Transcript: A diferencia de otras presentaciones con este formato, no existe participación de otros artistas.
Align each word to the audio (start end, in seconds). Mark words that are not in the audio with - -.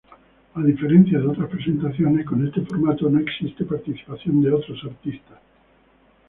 A 0.55 0.59
diferencia 0.63 1.19
de 1.19 1.27
otras 1.27 1.47
presentaciones 1.47 2.25
con 2.25 2.43
este 2.47 2.61
formato, 2.61 3.07
no 3.07 3.19
existe 3.19 3.65
participación 3.65 4.41
de 4.41 4.51
otros 4.51 4.83
artistas. 4.85 5.37